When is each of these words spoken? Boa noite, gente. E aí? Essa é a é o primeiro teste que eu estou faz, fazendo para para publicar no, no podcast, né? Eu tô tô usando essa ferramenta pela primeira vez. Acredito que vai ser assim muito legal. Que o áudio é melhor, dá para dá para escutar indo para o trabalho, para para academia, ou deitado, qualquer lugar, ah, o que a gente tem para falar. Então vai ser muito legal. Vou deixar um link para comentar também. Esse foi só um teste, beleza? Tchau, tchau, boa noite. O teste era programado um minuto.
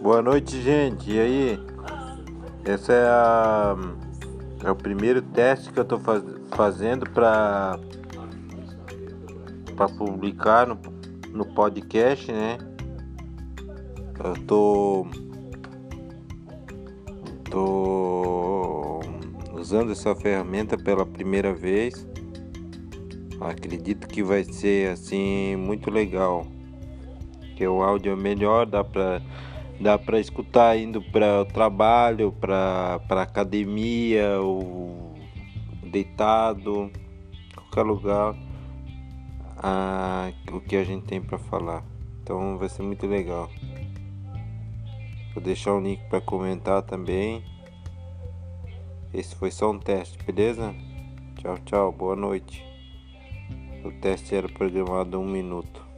Boa 0.00 0.22
noite, 0.22 0.62
gente. 0.62 1.12
E 1.12 1.20
aí? 1.20 1.60
Essa 2.64 2.92
é 2.94 3.06
a 3.06 3.76
é 4.64 4.70
o 4.70 4.74
primeiro 4.74 5.20
teste 5.20 5.70
que 5.70 5.78
eu 5.78 5.82
estou 5.82 6.00
faz, 6.00 6.24
fazendo 6.56 7.08
para 7.10 7.78
para 9.76 9.88
publicar 9.90 10.66
no, 10.66 10.78
no 11.34 11.44
podcast, 11.44 12.32
né? 12.32 12.56
Eu 14.24 14.46
tô 14.46 15.06
tô 17.50 19.00
usando 19.52 19.92
essa 19.92 20.14
ferramenta 20.16 20.78
pela 20.78 21.04
primeira 21.04 21.52
vez. 21.52 22.08
Acredito 23.38 24.08
que 24.08 24.22
vai 24.22 24.44
ser 24.44 24.92
assim 24.92 25.56
muito 25.56 25.90
legal. 25.90 26.46
Que 27.54 27.68
o 27.68 27.82
áudio 27.82 28.12
é 28.12 28.16
melhor, 28.16 28.64
dá 28.64 28.82
para 28.82 29.20
dá 29.80 29.98
para 29.98 30.20
escutar 30.20 30.76
indo 30.76 31.00
para 31.00 31.40
o 31.40 31.44
trabalho, 31.44 32.32
para 32.32 33.00
para 33.08 33.22
academia, 33.22 34.38
ou 34.40 35.14
deitado, 35.82 36.90
qualquer 37.54 37.82
lugar, 37.82 38.36
ah, 39.56 40.30
o 40.52 40.60
que 40.60 40.76
a 40.76 40.84
gente 40.84 41.06
tem 41.06 41.20
para 41.20 41.38
falar. 41.38 41.82
Então 42.22 42.58
vai 42.58 42.68
ser 42.68 42.82
muito 42.82 43.06
legal. 43.06 43.50
Vou 45.34 45.42
deixar 45.42 45.74
um 45.74 45.80
link 45.80 46.00
para 46.08 46.20
comentar 46.20 46.82
também. 46.82 47.42
Esse 49.12 49.34
foi 49.34 49.50
só 49.50 49.70
um 49.70 49.78
teste, 49.78 50.18
beleza? 50.24 50.74
Tchau, 51.36 51.58
tchau, 51.64 51.92
boa 51.92 52.14
noite. 52.14 52.64
O 53.84 53.90
teste 53.90 54.34
era 54.34 54.48
programado 54.48 55.18
um 55.18 55.26
minuto. 55.26 55.89